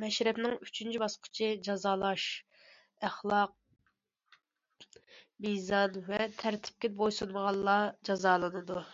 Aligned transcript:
مەشرەپنىڭ 0.00 0.54
ئۈچىنچى 0.64 0.98
باسقۇچى 1.02 1.46
جازالاش، 1.68 2.26
ئەخلاق، 3.08 3.54
مىزان 5.46 5.98
ۋە 6.10 6.20
تەرتىپكە 6.44 6.92
بويسۇنمىغانلار 7.00 7.88
جازالىنىدۇ. 8.12 8.86